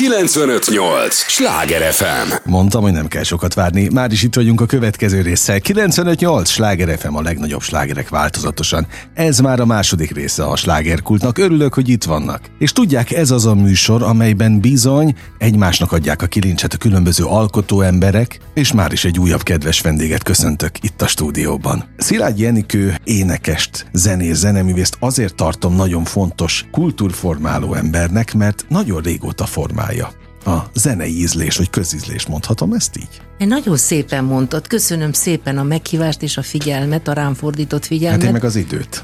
[0.00, 1.14] 958!
[1.14, 2.32] Sláger FM!
[2.44, 3.88] Mondtam, hogy nem kell sokat várni.
[3.92, 5.60] Már is itt vagyunk a következő résszel.
[5.60, 6.48] 958!
[6.48, 8.86] Sláger FM a legnagyobb slágerek változatosan.
[9.14, 11.38] Ez már a második része a slágerkultnak.
[11.38, 12.40] Örülök, hogy itt vannak.
[12.58, 17.80] És tudják, ez az a műsor, amelyben bizony egymásnak adják a kilincset a különböző alkotó
[17.80, 21.84] emberek, és már is egy újabb kedves vendéget köszöntök itt a stúdióban.
[21.96, 29.46] Szilágy Jenikő énekest, zenész, zeneművészt azért tartom nagyon fontos kultúrformáló embernek, mert nagyon régóta
[29.90, 33.48] formálja a zenei ízlés, vagy közízlés, mondhatom ezt így?
[33.48, 38.18] Nagyon szépen mondtad, köszönöm szépen a meghívást és a figyelmet, a rám fordított figyelmet.
[38.18, 39.00] Hát én meg az időt.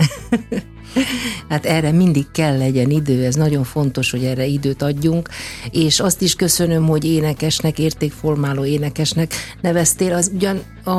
[1.49, 5.29] hát erre mindig kell legyen idő, ez nagyon fontos, hogy erre időt adjunk,
[5.71, 10.91] és azt is köszönöm, hogy énekesnek, értékformáló énekesnek neveztél, az ugyan a,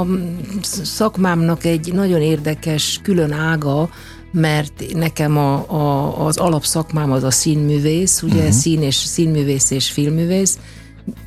[0.00, 0.06] a
[0.82, 3.90] szakmámnak egy nagyon érdekes külön ága,
[4.40, 8.50] mert nekem a, a, az alapszakmám az a színművész, ugye uh-huh.
[8.50, 10.58] szín és színművész és filmművész,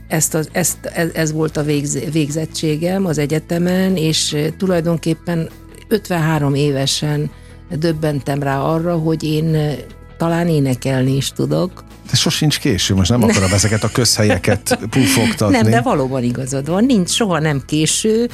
[0.08, 5.50] ezt, az, ezt ez, ez volt a végz, végzettségem az egyetemen, és tulajdonképpen
[5.88, 7.32] 53 évesen
[7.70, 9.76] döbbentem rá arra, hogy én
[10.18, 15.56] talán énekelni is tudok, de sosincs késő, most nem akarom ezeket a közhelyeket pufogtatni.
[15.56, 18.30] Nem, de valóban igazad van, nincs soha nem késő,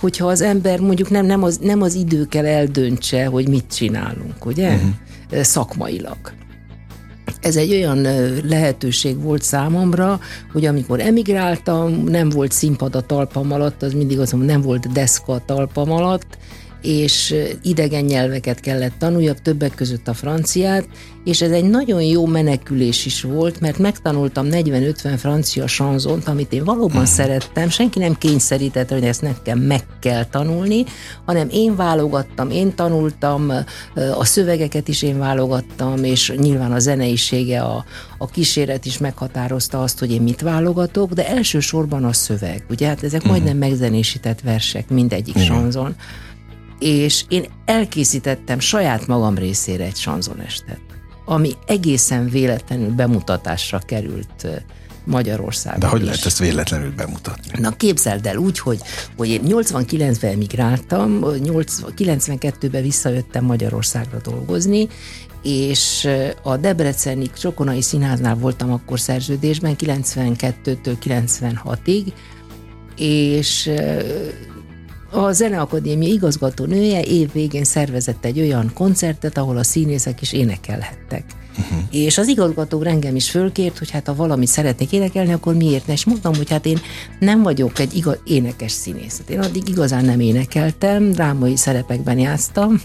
[0.00, 4.46] hogyha az ember mondjuk nem, nem, az, nem az idő kell eldöntse, hogy mit csinálunk,
[4.46, 4.68] ugye?
[4.74, 5.42] Uh-huh.
[5.42, 6.18] Szakmailag.
[7.40, 8.00] Ez egy olyan
[8.44, 10.20] lehetőség volt számomra,
[10.52, 15.32] hogy amikor emigráltam, nem volt színpad a talpam alatt, az mindig az, nem volt deszka
[15.32, 16.38] a talpam alatt,
[16.82, 20.88] és idegen nyelveket kellett tanuljak, többek között a franciát,
[21.24, 26.64] és ez egy nagyon jó menekülés is volt, mert megtanultam 40-50 francia sanzont, amit én
[26.64, 27.04] valóban hmm.
[27.04, 30.84] szerettem, senki nem kényszerített, hogy ezt nekem meg kell tanulni,
[31.24, 33.52] hanem én válogattam, én tanultam,
[34.18, 37.84] a szövegeket is én válogattam, és nyilván a zeneisége, a,
[38.18, 43.02] a kíséret is meghatározta azt, hogy én mit válogatok, de elsősorban a szöveg, ugye, hát
[43.02, 43.30] ezek hmm.
[43.30, 45.44] majdnem megzenésített versek, mindegyik hmm.
[45.44, 45.94] sanzon
[46.80, 50.80] és én elkészítettem saját magam részére egy sanzonestet,
[51.24, 54.46] ami egészen véletlenül bemutatásra került
[55.04, 55.80] Magyarországon.
[55.80, 56.06] De hogy is.
[56.06, 57.60] lehet ezt véletlenül bemutatni?
[57.60, 58.80] Na képzeld el úgy, hogy,
[59.16, 64.88] hogy én 89-ben emigráltam, 92-ben visszajöttem Magyarországra dolgozni,
[65.42, 66.08] és
[66.42, 72.12] a Debreceni Csokonai Színháznál voltam akkor szerződésben 92-től 96-ig,
[72.96, 73.70] és
[75.10, 81.24] a Zeneakadémia igazgató nője év végén szervezett egy olyan koncertet, ahol a színészek is énekelhettek.
[81.50, 81.78] Uh-huh.
[81.90, 85.92] És az igazgató engem is fölkért, hogy hát ha valamit szeretnék énekelni, akkor miért ne?
[85.92, 86.80] És mondtam, hogy hát én
[87.18, 89.22] nem vagyok egy igaz, énekes színész.
[89.28, 92.80] Én addig igazán nem énekeltem, drámai szerepekben játsztam,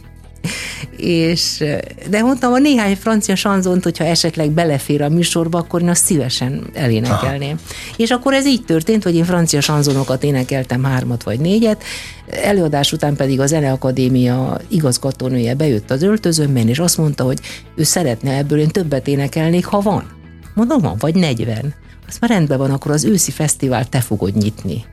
[0.98, 1.64] és,
[2.10, 6.70] de mondtam, a néhány francia sanzont, hogyha esetleg belefér a műsorba, akkor én azt szívesen
[6.74, 7.60] elénekelném.
[7.66, 7.94] Aha.
[7.98, 11.84] És akkor ez így történt, hogy én francia sanzonokat énekeltem hármat vagy négyet,
[12.44, 17.40] előadás után pedig a Zeneakadémia igazgatónője bejött az öltözőmben, és azt mondta, hogy
[17.76, 20.04] ő szeretne ebből én többet énekelnék, ha van.
[20.54, 21.74] Mondom, van, vagy 40.
[22.08, 24.86] Azt már rendben van, akkor az őszi fesztivál te fogod nyitni.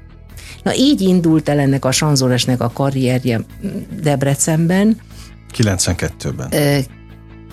[0.62, 3.40] Na így indult el ennek a sanzonesnek a karrierje
[4.02, 4.96] Debrecenben,
[5.56, 6.84] 92-ben.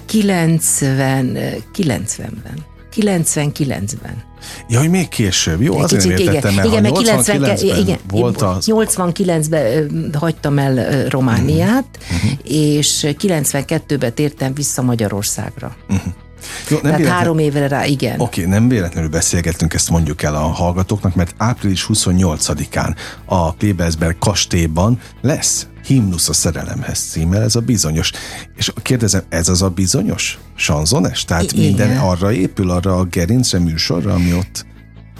[0.05, 1.37] 90,
[1.75, 2.65] 90-ben.
[2.95, 4.23] 99-ben.
[4.69, 5.61] Ja, hogy még később.
[5.61, 8.65] Jó, azért Kicsit, értettem igen, el, igen, 89-ben igen, volt az...
[8.71, 12.39] 89-ben hagytam el Romániát, uh-huh.
[12.43, 15.75] és 92-ben tértem vissza Magyarországra.
[15.89, 16.13] Uh-huh.
[16.69, 17.19] Jó, nem Tehát véletlen...
[17.19, 18.19] három évre rá, igen.
[18.19, 22.95] Oké, okay, nem véletlenül beszélgettünk, ezt mondjuk el a hallgatóknak, mert április 28-án
[23.25, 28.11] a Pébelsberg kastélyban lesz himnusz a szerelemhez címmel, ez a bizonyos.
[28.55, 31.25] És kérdezem, ez az a bizonyos sanzones?
[31.25, 31.65] Tehát Igen.
[31.65, 34.65] minden arra épül, arra a gerincre műsorra, ami ott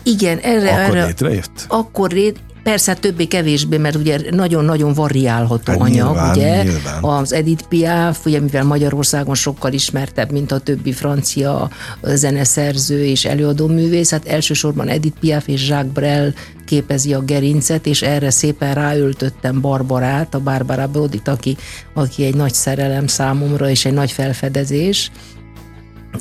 [0.04, 1.66] igen, erre, akkor erre, létrejött?
[1.68, 6.64] Akkor lét, Persze többé-kevésbé, mert ugye nagyon-nagyon variálható hát anyag, nyilván, ugye?
[6.64, 7.04] Nyilván.
[7.04, 11.70] Az Edith Piaf, ugye mivel Magyarországon sokkal ismertebb, mint a többi francia
[12.02, 16.34] zeneszerző és előadó művész, hát elsősorban Edith Piaf és Jacques Brel
[16.66, 21.58] képezi a gerincet, és erre szépen ráöltöttem Barbarát, a Barbara Brodit, aki,
[21.94, 25.12] aki egy nagy szerelem számomra, és egy nagy felfedezés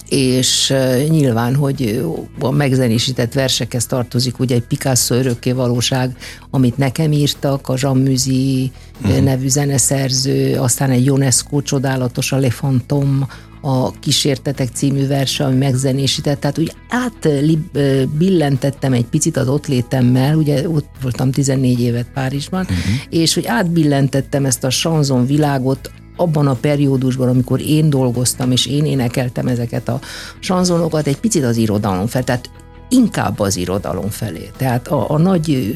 [0.09, 0.75] és
[1.09, 2.05] nyilván, hogy
[2.41, 6.17] a megzenésített versekhez tartozik ugye egy Picasso örökké valóság,
[6.51, 8.73] amit nekem írtak, a Jean Musi
[9.07, 9.25] mm.
[9.25, 13.27] nevű zeneszerző, aztán egy UNESCO csodálatos, a Le Fantôme,
[13.61, 20.69] a Kísértetek című verse, ami megzenésített, tehát úgy átbillentettem egy picit az ott létemmel, ugye
[20.69, 22.77] ott voltam 14 évet Párizsban, uh-huh.
[23.09, 28.85] és hogy átbillentettem ezt a sanzon világot abban a periódusban, amikor én dolgoztam, és én
[28.85, 30.01] énekeltem ezeket a
[30.39, 32.51] sanzonokat, egy picit az irodalom fel, tehát
[32.89, 34.51] inkább az irodalom felé.
[34.57, 35.75] Tehát a, a nagy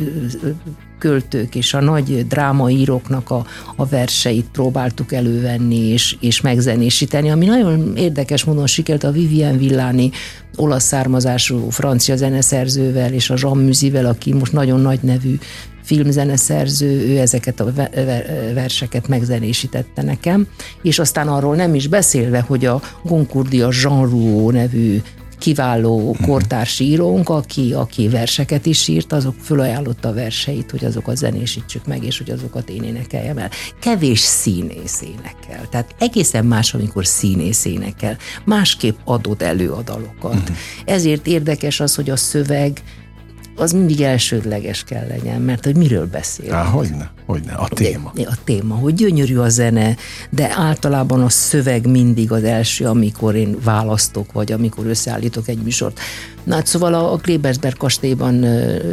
[1.02, 3.46] költők és a nagy drámaíróknak a,
[3.76, 10.10] a verseit próbáltuk elővenni és, és megzenésíteni, ami nagyon érdekes módon sikerült a Vivien Villani
[10.56, 15.38] olasz származású francia zeneszerzővel és a Jean Muzivel, aki most nagyon nagy nevű
[15.82, 17.72] filmzeneszerző, ő ezeket a
[18.54, 20.46] verseket megzenésítette nekem,
[20.82, 25.00] és aztán arról nem is beszélve, hogy a Goncourt a Jean Rouault nevű
[25.42, 31.86] kiváló kortárs írónk, aki, aki verseket is írt, azok fölajánlotta a verseit, hogy azokat zenésítsük
[31.86, 33.50] meg, és hogy azokat én énekeljem el.
[33.80, 35.68] Kevés színész énekel.
[35.70, 38.16] Tehát egészen más, amikor színész énekel.
[38.44, 40.34] Másképp adod előadalokat.
[40.34, 40.56] Uh-huh.
[40.84, 42.82] Ezért érdekes az, hogy a szöveg
[43.56, 46.52] az mindig elsődleges kell legyen, mert hogy miről beszél.
[46.52, 48.12] Há, hogyne, hogyne, a téma.
[48.16, 49.96] A téma, hogy gyönyörű a zene,
[50.30, 56.00] de általában a szöveg mindig az első, amikor én választok, vagy amikor összeállítok egy műsort.
[56.44, 58.40] Na hát szóval a, a Klebersberg kastélyban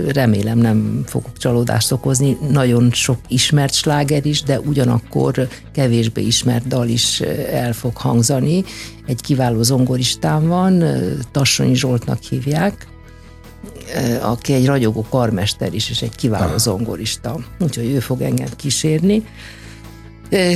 [0.08, 6.88] remélem nem fogok csalódást okozni, nagyon sok ismert sláger is, de ugyanakkor kevésbé ismert dal
[6.88, 7.20] is
[7.52, 8.64] el fog hangzani.
[9.08, 10.84] Egy kiváló zongoristám van,
[11.32, 12.88] Tassonyi Zsoltnak hívják,
[14.22, 17.40] aki egy ragyogó karmester is, és egy kiváló zongorista.
[17.60, 19.24] Úgyhogy ő fog engem kísérni.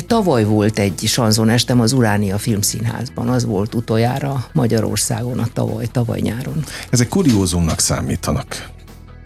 [0.08, 6.20] Tavaly volt egy sanzon estem az Uránia Filmszínházban, az volt utoljára Magyarországon a tavaly, tavaly
[6.20, 6.64] nyáron.
[6.90, 8.70] Ezek kuriózumnak számítanak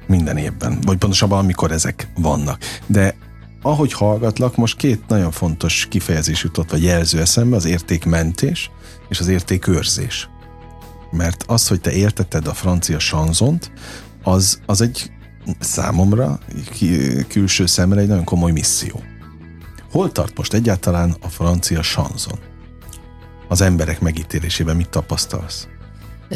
[0.07, 2.59] minden évben, vagy pontosabban amikor ezek vannak.
[2.85, 3.15] De
[3.61, 8.71] ahogy hallgatlak, most két nagyon fontos kifejezés jutott, vagy jelző eszembe, az értékmentés
[9.09, 10.29] és az értékőrzés
[11.11, 13.71] mert az, hogy te értetted a francia sanzont,
[14.23, 15.11] az, az egy
[15.59, 16.39] számomra,
[17.27, 19.01] külső szemre egy nagyon komoly misszió.
[19.91, 22.39] Hol tart most egyáltalán a francia sanzon?
[23.47, 25.67] Az emberek megítélésében mit tapasztalsz?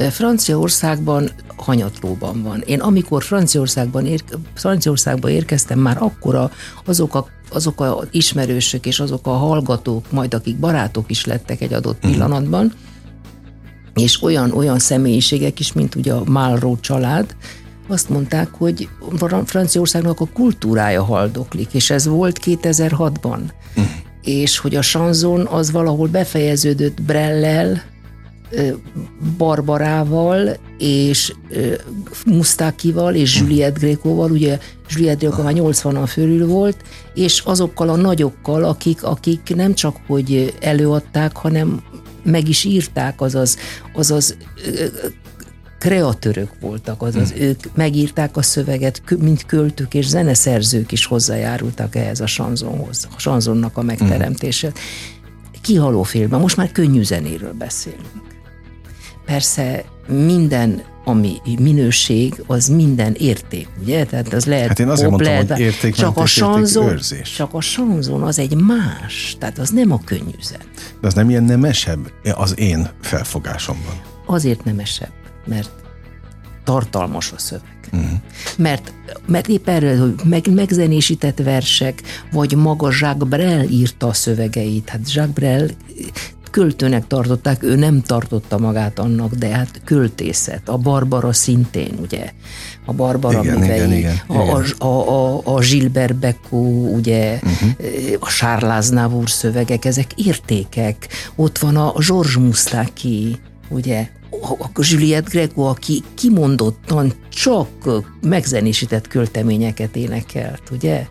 [0.10, 2.62] Franciaországban hanyatlóban van.
[2.62, 4.24] Én amikor Franciaországban, ér,
[4.54, 6.52] Franciaországba érkeztem, már akkora
[6.86, 11.74] azok a azok a ismerősök és azok a hallgatók, majd akik barátok is lettek egy
[11.74, 12.12] adott mhm.
[12.12, 12.91] pillanatban, uh-huh
[13.96, 17.36] és olyan, olyan személyiségek is, mint ugye a Malraux család,
[17.88, 18.90] azt mondták, hogy
[19.46, 23.40] Franciaországnak a kultúrája haldoklik, és ez volt 2006-ban.
[23.76, 23.92] Uh-huh.
[24.22, 27.82] És hogy a sanzon az valahol befejeződött Brellel,
[29.38, 31.34] Barbarával és
[32.26, 34.60] Musztákival és Juliette Grékóval, ugye
[34.90, 36.78] Juliette Grékó már 80-an fölül volt,
[37.14, 41.82] és azokkal a nagyokkal, akik, akik nem csak hogy előadták, hanem
[42.24, 43.58] meg is írták, azaz,
[43.94, 44.38] azaz
[45.80, 47.42] kreatőrök voltak, azaz hmm.
[47.42, 53.78] ők megírták a szöveget, mint költők és zeneszerzők is hozzájárultak ehhez a sanzonhoz, a sanzonnak
[53.78, 54.68] a megteremtése.
[54.68, 54.82] Hmm.
[55.62, 58.06] Kihaló filmben, most már könnyű zenéről beszélünk.
[59.26, 64.06] Persze minden ami minőség, az minden érték, ugye?
[64.06, 67.34] Tehát az lehet Hát én azért mondtam, lehet, hogy érték, csak a sanzon, őrzés.
[67.36, 70.62] Csak a sanzon az egy más, tehát az nem a könnyű zen.
[71.02, 73.96] De az nem ilyen nemesebb az én felfogásomban.
[74.26, 75.12] Azért nemesebb,
[75.46, 75.70] mert
[76.64, 77.80] tartalmas a szöveg.
[77.94, 78.10] Uh-huh.
[78.58, 78.94] Mert,
[79.28, 82.02] mert épp erről, hogy meg, megzenésített versek,
[82.32, 84.90] vagy maga Jacques Brel írta a szövegeit.
[84.90, 85.68] Hát Jacques Brel
[86.52, 90.70] költőnek tartották, ő nem tartotta magát annak, de hát költészet.
[90.70, 92.32] A Barbara szintén, ugye?
[92.86, 94.72] A Barbara igen, művei, igen, igen, a, igen.
[94.78, 96.58] A, a, a Gilbert Becco,
[96.96, 97.70] ugye, uh-huh.
[98.20, 101.08] a Charles Navour szövegek, ezek értékek.
[101.36, 104.08] Ott van a Georges Mustaki, ugye,
[104.74, 107.68] a Juliette Greco, aki kimondottan csak
[108.22, 111.08] megzenésített költeményeket énekelt, ugye?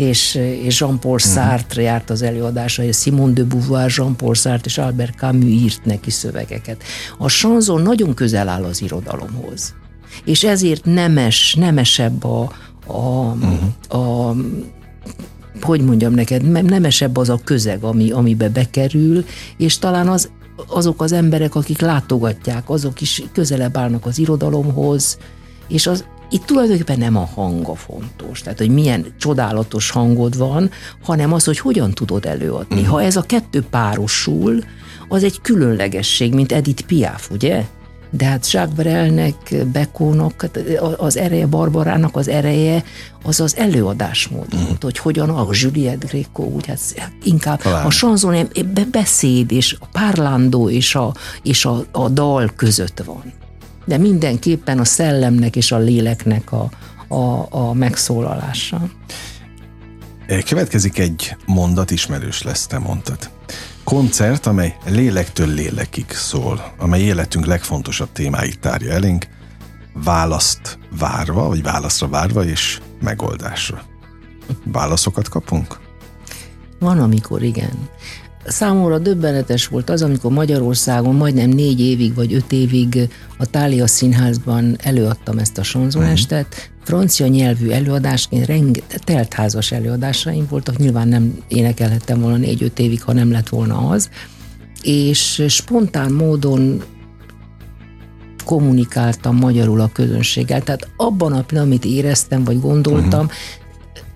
[0.00, 1.32] És, és Jean-Paul mhm.
[1.32, 6.10] Sartre járt az előadása, és Simone de Beauvoir, Jean-Paul Sartre és Albert Camus írt neki
[6.10, 6.82] szövegeket.
[7.18, 9.74] A sanzon nagyon közel áll az irodalomhoz.
[10.24, 12.52] És ezért nemes, nemesebb a,
[12.86, 14.28] a, uh-huh.
[14.28, 14.36] a
[15.60, 19.24] hogy mondjam neked, nemesebb az a közeg, ami, amibe bekerül,
[19.56, 20.30] és talán az,
[20.66, 25.18] azok az emberek, akik látogatják, azok is közelebb állnak az irodalomhoz,
[25.68, 30.70] és az, itt tulajdonképpen nem a hang a fontos, tehát hogy milyen csodálatos hangod van,
[31.02, 32.84] hanem az, hogy hogyan tudod előadni.
[32.84, 34.64] Ha ez a kettő párosul,
[35.08, 37.64] az egy különlegesség, mint Edith Piaf, ugye?
[38.10, 40.60] De hát Jacques Brelnek, Bekónak, hát
[40.96, 42.84] az ereje, Barbarának az ereje,
[43.22, 44.64] az az előadásmód mm.
[44.64, 46.80] volt, hogy hogyan a Juliette Gréco, úgy hát
[47.22, 47.86] inkább Talán.
[47.86, 48.48] a sanzon
[48.90, 53.32] beszéd és a párlándó és a, és a, a dal között van
[53.90, 56.70] de mindenképpen a szellemnek és a léleknek a,
[57.08, 58.90] a, a megszólalása.
[60.48, 63.30] Következik egy mondat, ismerős lesz, te mondtad.
[63.84, 69.26] Koncert, amely lélektől lélekig szól, amely életünk legfontosabb témáit tárja elénk,
[69.94, 73.82] választ várva, vagy válaszra várva, és megoldásra.
[74.64, 75.78] Válaszokat kapunk?
[76.78, 77.88] Van, amikor igen.
[78.44, 84.76] Számomra döbbenetes volt az, amikor Magyarországon majdnem négy évig vagy öt évig a Tália Színházban
[84.82, 86.46] előadtam ezt a sonzonestet.
[86.50, 86.68] Uh-huh.
[86.84, 93.30] Francia nyelvű előadásként rengeteg teltházas előadásaim voltak, nyilván nem énekelhettem volna négy-öt évig, ha nem
[93.30, 94.10] lett volna az.
[94.82, 96.82] És spontán módon
[98.44, 100.62] kommunikáltam magyarul a közönséggel.
[100.62, 103.38] Tehát abban a pillanatban, amit éreztem, vagy gondoltam, uh-huh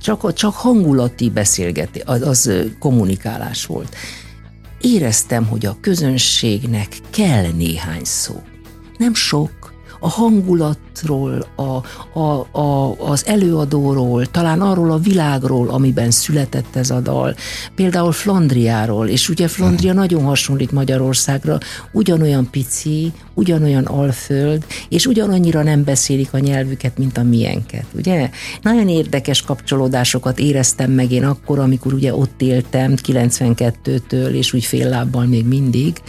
[0.04, 3.94] csak, csak hangulati beszélgetés, az, az kommunikálás volt.
[4.80, 8.42] Éreztem, hogy a közönségnek kell néhány szó.
[8.96, 9.63] Nem sok,
[10.04, 11.62] a hangulatról, a,
[12.18, 17.34] a, a, az előadóról, talán arról a világról, amiben született ez a dal.
[17.75, 20.00] Például Flandriáról, és ugye Flandria hmm.
[20.00, 21.58] nagyon hasonlít Magyarországra,
[21.92, 28.30] ugyanolyan pici, ugyanolyan alföld, és ugyanannyira nem beszélik a nyelvüket, mint a miénket, ugye?
[28.62, 34.88] Nagyon érdekes kapcsolódásokat éreztem meg én akkor, amikor ugye ott éltem 92-től, és úgy fél
[34.88, 36.02] lábbal még mindig,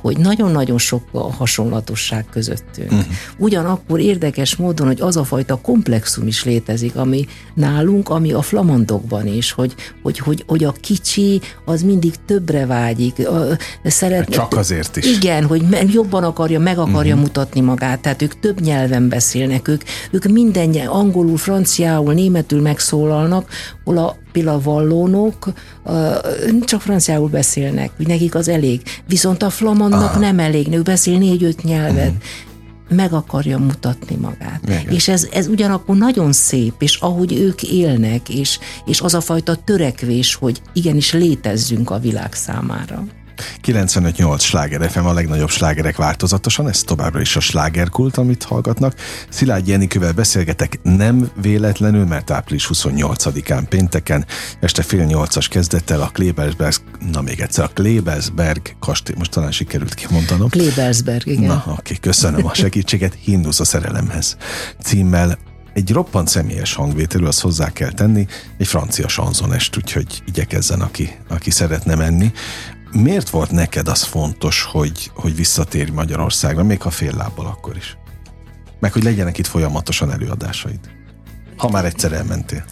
[0.00, 2.92] hogy nagyon-nagyon sok a hasonlatosság közöttünk.
[2.92, 3.06] Uh-huh.
[3.38, 9.26] Ugyanakkor érdekes módon, hogy az a fajta komplexum is létezik, ami nálunk, ami a flamandokban
[9.26, 13.28] is, hogy, hogy, hogy, hogy a kicsi az mindig többre vágyik.
[13.84, 15.16] Szeret, Csak azért is.
[15.16, 15.62] Igen, hogy
[15.92, 17.28] jobban akarja, meg akarja uh-huh.
[17.28, 23.48] mutatni magát, tehát ők több nyelven beszélnek, ők, ők minden nyelv, angolul, franciául, németül megszólalnak,
[23.84, 25.52] hol a például vallónok
[26.64, 28.82] csak franciául beszélnek, nekik az elég.
[29.06, 30.18] Viszont a flamandnak Aha.
[30.18, 32.08] nem elég, ő beszél négy-öt nyelvet.
[32.08, 32.22] Uh-huh
[32.88, 34.60] meg akarja mutatni magát.
[34.62, 34.88] Igen.
[34.88, 39.54] És ez, ez ugyanakkor nagyon szép, és ahogy ők élnek, és, és az a fajta
[39.54, 43.04] törekvés, hogy igenis létezzünk a világ számára.
[43.64, 48.94] 95-8 sláger FM a legnagyobb slágerek változatosan, ez továbbra is a slágerkult, amit hallgatnak.
[49.28, 54.26] Szilágy Jenikővel beszélgetek nem véletlenül, mert április 28-án pénteken
[54.60, 56.74] este fél nyolcas kezdettel a Klebelsberg,
[57.12, 60.48] na még egyszer, a Klebelsberg kastély, most talán sikerült kimondanom.
[60.48, 61.44] Klebelsberg, igen.
[61.44, 64.36] Na, oké, köszönöm a segítséget, Hindus a szerelemhez
[64.82, 65.38] címmel
[65.78, 68.26] egy roppant személyes hangvételű, azt hozzá kell tenni,
[68.58, 72.32] egy francia sanzonest, úgyhogy igyekezzen, aki, aki szeretne menni.
[72.92, 77.96] Miért volt neked az fontos, hogy, hogy visszatérj Magyarországra, még ha fél lábbal akkor is?
[78.80, 80.80] Meg hogy legyenek itt folyamatosan előadásaid.
[81.56, 82.64] Ha már egyszer elmentél.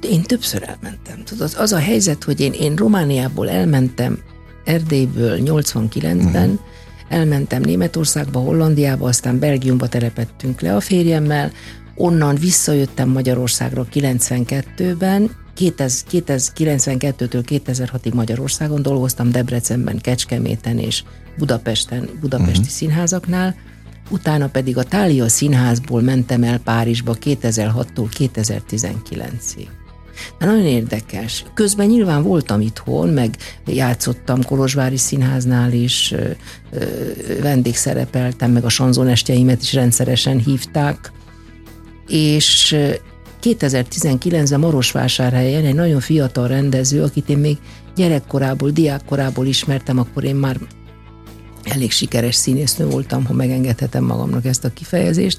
[0.00, 1.24] Én többször elmentem.
[1.24, 4.18] Tudod, az a helyzet, hogy én, én Romániából elmentem
[4.64, 6.42] Erdélyből 89-ben, uh-huh.
[6.42, 6.54] Mhm.
[7.08, 11.52] elmentem Németországba, Hollandiába, aztán Belgiumba telepettünk le a férjemmel,
[11.94, 21.02] onnan visszajöttem Magyarországra 92-ben, 1992-től 2006-ig Magyarországon dolgoztam, Debrecenben, Kecskeméten és
[21.38, 22.66] Budapesten, budapesti uh-huh.
[22.66, 23.54] színházaknál,
[24.10, 29.66] utána pedig a Tália színházból mentem el Párizsba 2006-tól 2019-ig.
[30.38, 31.44] De nagyon érdekes.
[31.54, 33.36] Közben nyilván voltam itthon, meg
[33.66, 36.14] játszottam Kolozsvári Színháznál is,
[37.42, 41.12] vendégszerepeltem, meg a sanzonestjeimet is rendszeresen hívták,
[42.08, 42.76] és
[43.42, 47.56] 2019-ben Marosvásárhelyen egy nagyon fiatal rendező, akit én még
[47.96, 50.58] gyerekkorából, diákkorából ismertem, akkor én már
[51.62, 55.38] elég sikeres színésznő voltam, ha megengedhetem magamnak ezt a kifejezést,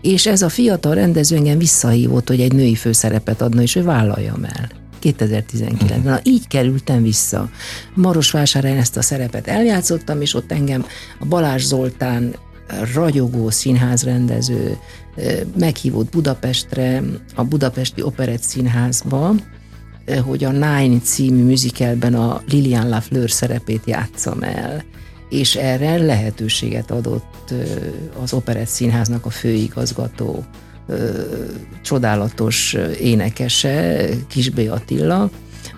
[0.00, 4.44] és ez a fiatal rendező engem visszahívott, hogy egy női főszerepet adna, és ő vállaljam
[4.44, 4.70] el.
[5.02, 6.00] 2019-ben.
[6.00, 7.50] Na, így kerültem vissza.
[7.94, 10.86] Marosvásárhelyen ezt a szerepet eljátszottam, és ott engem
[11.18, 12.34] a Balázs Zoltán
[12.94, 14.78] ragyogó színházrendező
[15.58, 17.02] meghívott Budapestre,
[17.34, 19.34] a Budapesti Operett Színházba,
[20.24, 24.84] hogy a Nine című musicalben a Lilian Lafleur szerepét játszam el
[25.28, 27.54] és erre lehetőséget adott
[28.22, 30.44] az Operett Színháznak a főigazgató
[31.82, 35.30] csodálatos énekese, Kisbé Attila,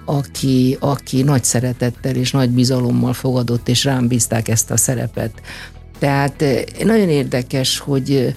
[0.05, 5.33] aki, aki nagy szeretettel és nagy bizalommal fogadott, és rám bízták ezt a szerepet.
[5.99, 6.45] Tehát
[6.85, 8.35] nagyon érdekes, hogy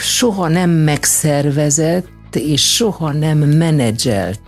[0.00, 4.40] soha nem megszervezett, és soha nem menedzselt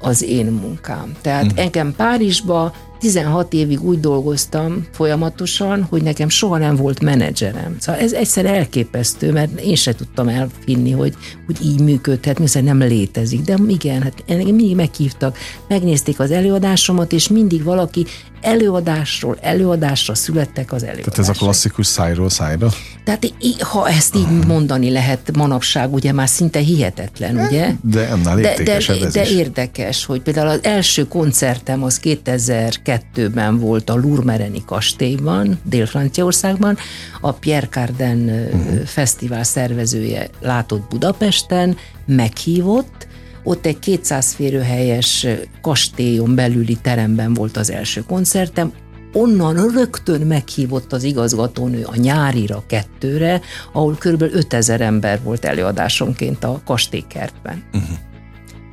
[0.00, 1.12] az én munkám.
[1.20, 1.56] Tehát mm.
[1.56, 7.76] engem Párizsba 16 évig úgy dolgoztam folyamatosan, hogy nekem soha nem volt menedzserem.
[7.78, 11.14] Szóval ez egyszer elképesztő, mert én se tudtam elfinni, hogy,
[11.46, 13.40] hogy így működhet, hiszen nem létezik.
[13.40, 15.38] De igen, hát engem mindig meghívtak,
[15.68, 18.06] megnézték az előadásomat, és mindig valaki
[18.40, 21.12] előadásról előadásra születtek az előadások.
[21.12, 22.68] Tehát ez a klasszikus szájról szájra?
[23.04, 27.70] Tehát ha ezt így mondani lehet manapság, ugye már szinte hihetetlen, ugye?
[27.82, 28.80] De annál de, de,
[29.12, 36.76] de érdekes, hogy például az első koncertem az 2002 92-ben volt a Lourmereni kastélyban, Dél-Franciaországban,
[37.20, 38.80] a Pierre Cardin uh-huh.
[38.84, 41.76] fesztivál szervezője látott Budapesten,
[42.06, 43.06] meghívott,
[43.42, 45.26] ott egy 200 férőhelyes
[45.60, 48.72] kastélyon belüli teremben volt az első koncertem,
[49.12, 53.40] onnan rögtön meghívott az igazgatónő a nyárira kettőre,
[53.72, 54.22] ahol kb.
[54.22, 57.64] 5000 ember volt előadásonként a kastélykertben.
[57.72, 57.98] Uh-huh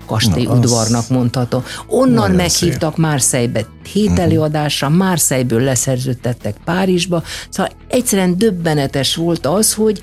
[0.05, 1.63] kastélyudvarnak mondható.
[1.87, 3.05] Onnan meghívtak szép.
[3.05, 10.01] Marseille-be hét előadásra, Marseille-ből leszerződtettek Párizsba, szóval egyszerűen döbbenetes volt az, hogy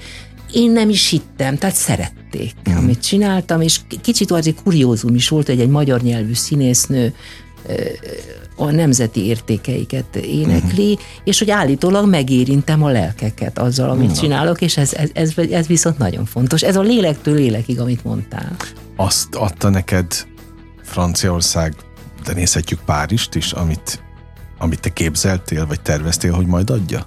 [0.53, 2.83] én nem is hittem, tehát szerették, uh-huh.
[2.83, 7.15] amit csináltam, és kicsit azért kuriózum is volt, hogy egy magyar nyelvű színésznő
[8.57, 11.07] a nemzeti értékeiket énekli, uh-huh.
[11.25, 14.21] és hogy állítólag megérintem a lelkeket azzal, amit uh-huh.
[14.21, 16.63] csinálok, és ez, ez, ez, ez viszont nagyon fontos.
[16.63, 18.57] Ez a lélektől lélekig, amit mondtál.
[19.03, 20.27] Azt adta neked
[20.83, 21.75] Franciaország,
[22.25, 24.03] de nézhetjük Párizst is, amit,
[24.59, 27.07] amit te képzeltél, vagy terveztél, hogy majd adja?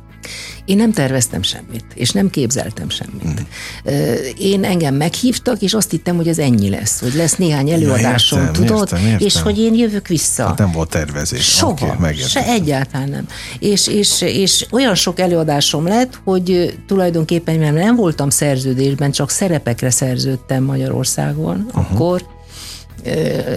[0.65, 3.39] Én nem terveztem semmit, és nem képzeltem semmit.
[3.39, 3.93] Mm.
[4.37, 8.45] Én engem meghívtak, és azt hittem, hogy ez ennyi lesz, hogy lesz néhány előadásom, ja,
[8.45, 9.27] értem, tudod, értem, értem.
[9.27, 10.45] és hogy én jövök vissza.
[10.45, 11.43] Hát nem volt tervezés.
[11.43, 13.27] Soha, okay, se egyáltalán nem.
[13.59, 19.89] És, és, és olyan sok előadásom lett, hogy tulajdonképpen mert nem voltam szerződésben, csak szerepekre
[19.89, 21.91] szerződtem Magyarországon, uh-huh.
[21.91, 22.33] akkor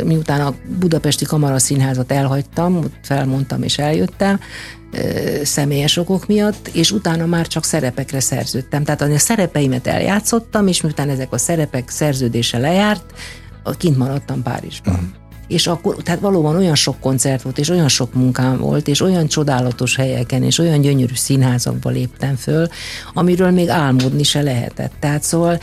[0.04, 4.40] miután a Budapesti Kamaraszínházat elhagytam, ott felmondtam és eljöttem,
[5.42, 8.84] személyes okok miatt, és utána már csak szerepekre szerződtem.
[8.84, 13.12] Tehát a szerepeimet eljátszottam, és miután ezek a szerepek szerződése lejárt,
[13.78, 14.94] kint maradtam Párizsban.
[14.94, 15.08] Uh-huh.
[15.48, 19.26] És akkor, tehát valóban olyan sok koncert volt, és olyan sok munkám volt, és olyan
[19.26, 22.68] csodálatos helyeken, és olyan gyönyörű színházakba léptem föl,
[23.14, 24.92] amiről még álmodni se lehetett.
[25.00, 25.58] Tehát szóval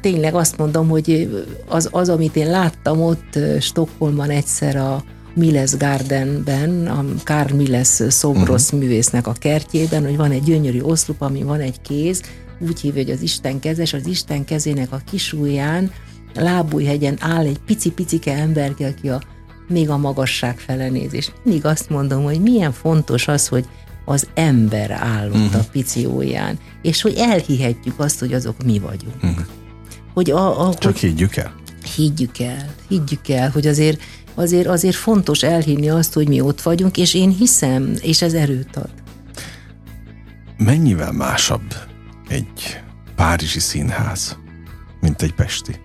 [0.00, 1.28] tényleg azt mondom, hogy
[1.68, 5.04] az, az amit én láttam ott Stockholmban egyszer a,
[5.34, 8.80] Miles Gardenben, a Karl Miles szobrosz uh-huh.
[8.80, 12.22] művésznek a kertjében, hogy van egy gyönyörű oszlup, ami van egy kéz,
[12.58, 15.92] úgy hívja, hogy az Isten kezes, az Isten kezének a kisúján
[16.34, 19.22] lábújhegyen áll egy pici-picike emberke, aki a,
[19.68, 21.14] még a magasság fele néz.
[21.14, 23.64] És mindig azt mondom, hogy milyen fontos az, hogy
[24.04, 25.54] az ember áll ott uh-huh.
[25.54, 29.14] a pici ujján, és hogy elhihetjük azt, hogy azok mi vagyunk.
[29.22, 29.46] Uh-huh.
[30.14, 31.54] Hogy a, a, Csak hogy higgyük el.
[31.94, 34.00] Higgyük el, higgyük el, hogy azért
[34.34, 38.76] azért, azért fontos elhinni azt, hogy mi ott vagyunk, és én hiszem, és ez erőt
[38.76, 38.90] ad.
[40.56, 41.74] Mennyivel másabb
[42.28, 42.80] egy
[43.16, 44.38] párizsi színház,
[45.00, 45.80] mint egy pesti?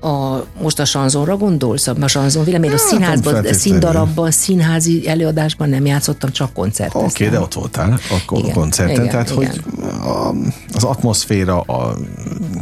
[0.00, 1.86] A, most a sanzonra gondolsz?
[1.86, 7.04] A sanzon vélemény, a színházban, színdarabban, színházi előadásban nem játszottam, csak koncerteztem.
[7.04, 9.36] Oké, okay, de ott voltál akkor igen, koncerten, igen, tehát igen.
[9.46, 9.60] hogy
[10.04, 10.34] a,
[10.72, 11.96] az atmoszféra, a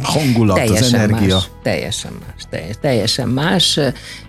[0.01, 1.35] hangulat, teljesen az energia.
[1.35, 3.79] Más, teljesen más, teljes, teljesen más.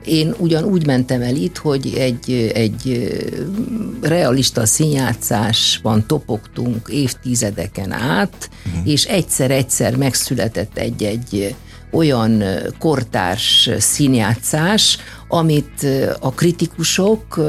[0.05, 3.09] Én ugyanúgy mentem el itt, hogy egy, egy
[4.03, 8.91] realista színjátszásban topogtunk évtizedeken át, uh-huh.
[8.91, 11.55] és egyszer-egyszer megszületett egy-egy
[11.93, 12.43] olyan
[12.79, 14.99] kortárs színjátszás,
[15.29, 15.87] amit
[16.21, 17.41] a kritikusok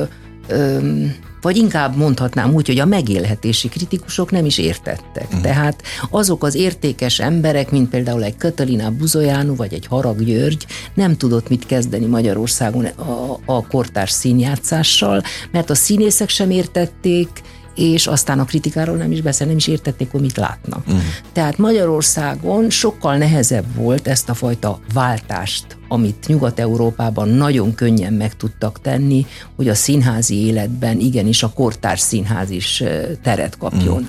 [1.41, 5.25] vagy inkább mondhatnám úgy, hogy a megélhetési kritikusok nem is értettek.
[5.25, 5.41] Uh-huh.
[5.41, 11.17] Tehát azok az értékes emberek, mint például egy Katalina Buzojánu, vagy egy Harag György, nem
[11.17, 17.29] tudott mit kezdeni Magyarországon a, a kortárs színjátszással, mert a színészek sem értették,
[17.75, 20.87] és aztán a kritikáról nem is beszél, nem is értették, hogy mit látnak.
[20.87, 21.01] Uh-huh.
[21.33, 28.81] Tehát Magyarországon sokkal nehezebb volt ezt a fajta váltást, amit Nyugat-Európában nagyon könnyen meg tudtak
[28.81, 32.83] tenni, hogy a színházi életben igenis a kortárs színház is
[33.21, 33.93] teret kapjon.
[33.93, 34.07] Uh-huh.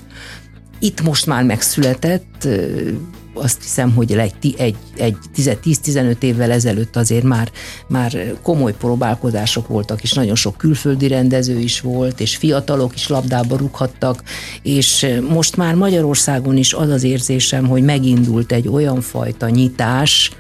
[0.78, 2.48] Itt most már megszületett,
[3.34, 7.50] azt hiszem, hogy egy, egy, egy 10-15 évvel ezelőtt azért már,
[7.88, 13.56] már komoly próbálkozások voltak, és nagyon sok külföldi rendező is volt, és fiatalok is labdába
[13.56, 14.22] rúghattak,
[14.62, 20.30] és most már Magyarországon is az az érzésem, hogy megindult egy olyan fajta nyitás,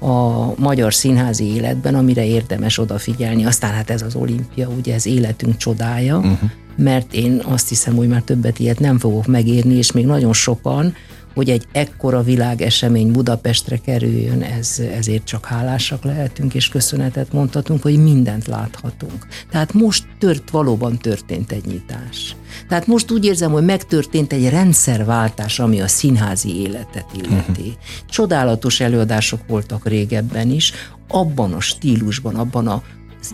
[0.00, 3.44] a magyar színházi életben, amire érdemes odafigyelni.
[3.44, 6.50] Aztán hát ez az olimpia, ugye ez életünk csodája, uh-huh.
[6.76, 10.94] mert én azt hiszem, hogy már többet ilyet nem fogok megérni, és még nagyon sokan,
[11.38, 18.02] hogy egy ekkora világesemény Budapestre kerüljön, ez, ezért csak hálásak lehetünk, és köszönetet mondhatunk, hogy
[18.02, 19.26] mindent láthatunk.
[19.50, 22.36] Tehát most tört, valóban történt egy nyitás.
[22.68, 27.60] Tehát most úgy érzem, hogy megtörtént egy rendszerváltás, ami a színházi életet illeti.
[27.60, 27.74] Uh-huh.
[28.08, 30.72] Csodálatos előadások voltak régebben is,
[31.08, 32.82] abban a stílusban, abban a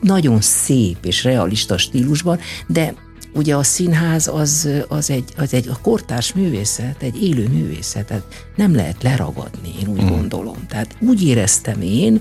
[0.00, 2.94] nagyon szép és realista stílusban, de
[3.34, 8.46] ugye a színház az, az, egy, az egy a kortárs művészet, egy élő művészet, tehát
[8.56, 10.08] nem lehet leragadni, én úgy mm.
[10.08, 10.66] gondolom.
[10.68, 12.20] Tehát úgy éreztem én,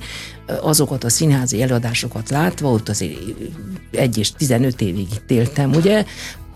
[0.61, 3.19] azokat a színházi előadásokat látva, ott azért
[3.91, 6.05] egy és 15 évig itt éltem, ugye,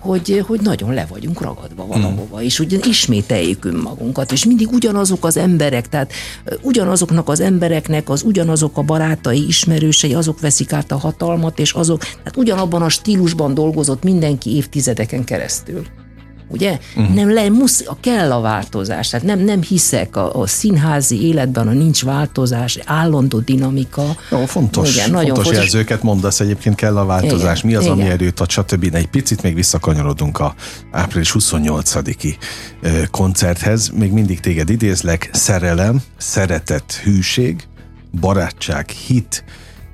[0.08, 2.42] hogy, hogy nagyon le vagyunk ragadva valahova, mm.
[2.42, 6.14] és ugye ismételjük önmagunkat, és mindig ugyanazok az emberek, tehát
[6.62, 12.00] ugyanazoknak az embereknek az ugyanazok a barátai, ismerősei, azok veszik át a hatalmat, és azok,
[12.00, 15.86] tehát ugyanabban a stílusban dolgozott mindenki évtizedeken keresztül
[16.48, 16.80] ugye?
[16.96, 17.16] Uh-huh.
[17.16, 21.72] Nem le, musz, kell a változás, tehát nem, nem hiszek a, a színházi életben, a
[21.72, 24.16] nincs változás, állandó dinamika.
[24.32, 27.84] Jó, fontos, igen, nagyon fontos, fontos jelzőket mondasz, egyébként kell a változás, igen, mi az,
[27.84, 27.94] igen.
[27.94, 28.96] ami erőt ad, stb.
[28.96, 30.56] Egy picit még visszakanyarodunk a
[30.92, 32.36] április 28-i
[33.12, 37.68] koncerthez, még mindig téged idézlek, szerelem, szeretet, hűség,
[38.20, 39.44] barátság, hit,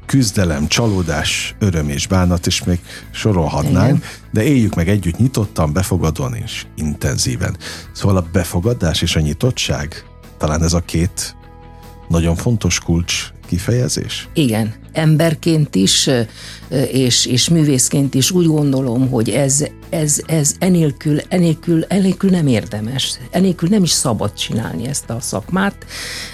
[0.06, 2.80] küzdelem, csalódás, öröm és bánat, és még
[3.12, 4.04] sorolhatnánk, Igen.
[4.32, 7.58] de éljük meg együtt nyitottan, befogadóan és intenzíven.
[7.92, 10.06] Szóval a befogadás és a nyitottság,
[10.38, 11.36] talán ez a két
[12.08, 14.28] nagyon fontos kulcs kifejezés?
[14.34, 16.10] Igen, emberként is,
[16.92, 23.18] és, és művészként is úgy gondolom, hogy ez, ez, ez enélkül, enélkül, enélkül nem érdemes,
[23.32, 25.86] enélkül nem is szabad csinálni ezt a szakmát,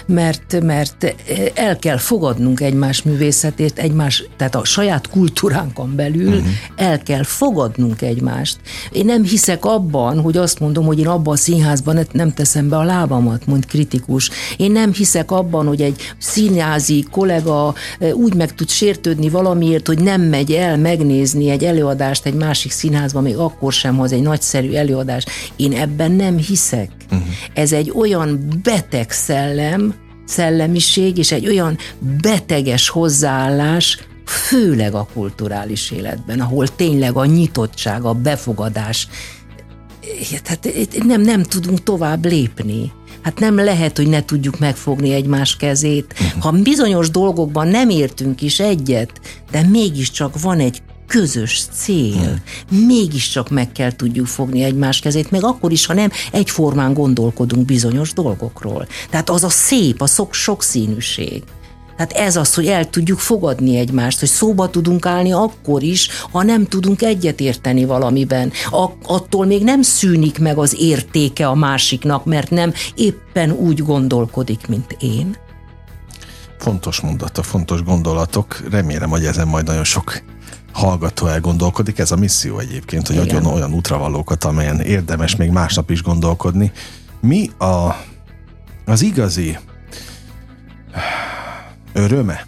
[0.06, 1.14] mert, mert
[1.54, 6.46] el kell fogadnunk egymás művészetét, egymás, tehát a saját kultúránkon belül uh-huh.
[6.76, 8.58] el kell fogadnunk egymást.
[8.92, 12.76] Én nem hiszek abban, hogy azt mondom, hogy én abban a színházban nem teszem be
[12.76, 14.30] a lábamat, mond kritikus.
[14.56, 17.74] Én nem hiszek abban, hogy egy színházi kollega
[18.12, 23.22] úgy meg tud sértődni valamiért, hogy nem megy el megnézni egy előadást egy másik színházban,
[23.22, 25.24] még akkor sem hoz egy nagyszerű előadás.
[25.56, 26.90] Én ebben nem hiszek.
[27.04, 27.28] Uh-huh.
[27.54, 29.94] Ez egy olyan beteg szellem,
[30.26, 31.78] szellemiség, és egy olyan
[32.20, 39.08] beteges hozzáállás, főleg a kulturális életben, ahol tényleg a nyitottság, a befogadás,
[40.42, 40.68] tehát
[41.04, 42.92] nem, nem tudunk tovább lépni.
[43.22, 46.14] Hát nem lehet, hogy ne tudjuk megfogni egymás kezét.
[46.20, 46.42] Uh-huh.
[46.42, 52.40] Ha bizonyos dolgokban nem értünk is egyet, de mégiscsak van egy közös cél.
[52.68, 52.86] Hmm.
[52.86, 58.12] Mégiscsak meg kell tudjuk fogni egymás kezét, meg akkor is, ha nem egyformán gondolkodunk bizonyos
[58.12, 58.86] dolgokról.
[59.10, 61.42] Tehát az a szép, a sok sokszínűség.
[62.00, 66.42] Tehát ez az, hogy el tudjuk fogadni egymást, hogy szóba tudunk állni akkor is, ha
[66.42, 68.52] nem tudunk egyetérteni valamiben.
[68.70, 74.66] A, attól még nem szűnik meg az értéke a másiknak, mert nem éppen úgy gondolkodik,
[74.66, 75.36] mint én.
[76.58, 78.62] Fontos mondata, fontos gondolatok.
[78.70, 80.22] Remélem, hogy ezen majd nagyon sok
[80.72, 81.98] hallgató elgondolkodik.
[81.98, 86.72] Ez a misszió egyébként, hogy adjon olyan útravalókat, amelyen érdemes még másnap is gondolkodni.
[87.20, 87.96] Mi a,
[88.84, 89.58] az igazi
[91.92, 92.46] öröme?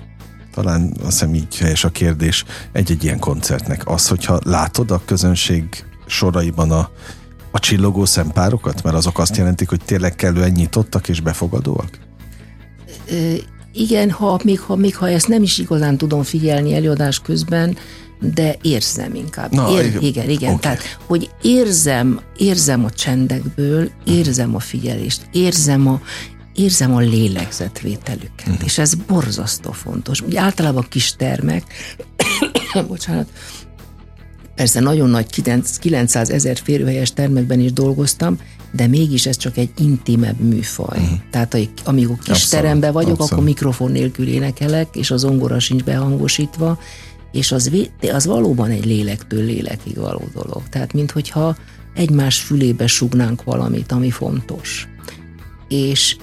[0.54, 3.88] Talán azt hiszem így helyes a kérdés egy-egy ilyen koncertnek.
[3.88, 5.64] Az, hogyha látod a közönség
[6.06, 6.90] soraiban a,
[7.50, 11.98] a csillogó szempárokat, mert azok azt jelentik, hogy tényleg kellően nyitottak és befogadóak?
[13.72, 17.76] igen, ha még, ha még ha ezt nem is igazán tudom figyelni előadás közben,
[18.34, 19.52] de érzem inkább.
[19.52, 20.48] Na, Ér, igen, igen.
[20.48, 20.60] Okay.
[20.60, 26.00] Tehát, hogy érzem, érzem a csendekből, érzem a figyelést, érzem a,
[26.54, 28.64] érzem a lélegzetvételüket, uh-huh.
[28.64, 30.20] és ez borzasztó fontos.
[30.20, 31.64] Ugye általában kis termek,
[32.88, 33.28] bocsánat,
[34.54, 35.26] persze nagyon nagy
[35.78, 38.38] 900 ezer férőhelyes termekben is dolgoztam,
[38.72, 40.98] de mégis ez csak egy intimebb műfaj.
[40.98, 41.18] Uh-huh.
[41.30, 43.32] Tehát amíg a kis abszolút, teremben vagyok, abszolút.
[43.32, 46.78] akkor mikrofon nélkül énekelek, és az ongora sincs behangosítva,
[47.32, 47.70] és az,
[48.12, 50.62] az valóban egy lélektől lélekig való dolog.
[50.68, 51.56] Tehát, minthogyha
[51.94, 54.88] egymás fülébe sugnánk valamit, ami fontos.
[55.68, 56.16] És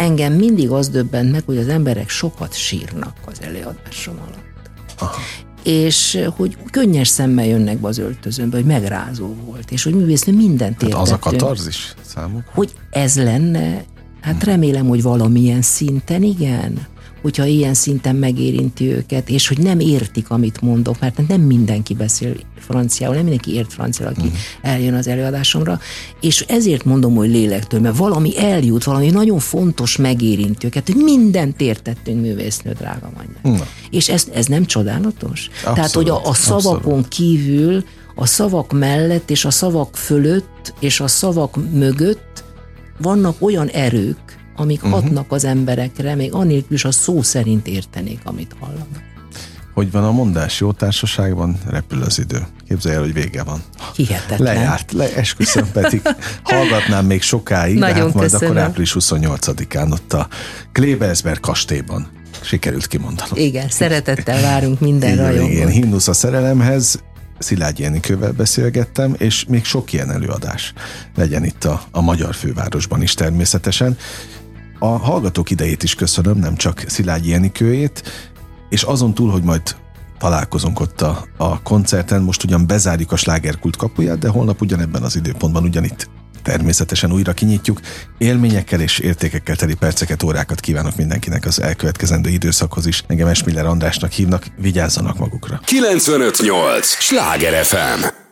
[0.00, 4.70] engem mindig az döbbent meg, hogy az emberek sokat sírnak az előadásom alatt.
[4.98, 5.20] Aha.
[5.62, 10.82] És hogy könnyes szemmel jönnek be az öltözőnbe, hogy megrázó volt, és hogy művésznő mindent
[10.82, 10.92] értettünk.
[10.92, 12.42] Hát az a katarzis számuk?
[12.54, 13.84] Hogy ez lenne,
[14.20, 16.86] hát remélem, hogy valamilyen szinten igen
[17.22, 22.34] hogyha ilyen szinten megérinti őket, és hogy nem értik, amit mondok, mert nem mindenki beszél
[22.58, 24.38] franciául, nem mindenki ért franciául, aki uh-huh.
[24.62, 25.80] eljön az előadásomra,
[26.20, 31.60] és ezért mondom, hogy lélektől, mert valami eljut, valami nagyon fontos megérinti őket, hogy mindent
[31.60, 33.10] értettünk művésznő, drága.
[33.42, 33.66] Uh-huh.
[33.90, 35.48] És ez, ez nem csodálatos?
[35.48, 37.08] Abszolút, Tehát, hogy a, a szavakon abszolút.
[37.08, 42.44] kívül, a szavak mellett és a szavak fölött és a szavak mögött
[42.98, 45.00] vannak olyan erők, amik uh-huh.
[45.00, 49.08] hatnak az emberekre, még anélkül is a szó szerint értenék, amit hallanak.
[49.74, 52.46] Hogy van a mondás jó társaságban, repül az idő.
[52.68, 53.62] Képzelj el, hogy vége van.
[53.94, 54.54] Hihetetlen.
[54.54, 56.02] Lejárt, le, esküszöm pedig.
[56.42, 58.56] Hallgatnám még sokáig, Nagyon de hát majd köszönöm.
[58.56, 60.28] akkor április 28-án ott a
[60.72, 62.08] Klebersberg kastélyban
[62.42, 63.38] sikerült kimondanom.
[63.38, 65.50] Igen, szeretettel várunk minden rajongót.
[65.50, 67.02] Igen, himnusz a szerelemhez,
[67.40, 70.72] Szilágyi Enikővel beszélgettem, és még sok ilyen előadás
[71.16, 73.96] legyen itt a, a magyar fővárosban is természetesen.
[74.82, 78.02] A hallgatók idejét is köszönöm, nem csak Szilágyi Enikőjét,
[78.68, 79.62] és azon túl, hogy majd
[80.18, 85.16] találkozunk ott a, a koncerten, most ugyan bezárjuk a slágerkult kapuját, de holnap ugyanebben az
[85.16, 86.10] időpontban ugyanitt
[86.42, 87.80] természetesen újra kinyitjuk.
[88.18, 93.04] Élményekkel és értékekkel teli perceket, órákat kívánok mindenkinek az elkövetkezendő időszakhoz is.
[93.06, 95.60] Engem Esmiller Andrásnak hívnak, vigyázzanak magukra.
[95.64, 96.86] 958!
[96.86, 98.28] Sláger FM!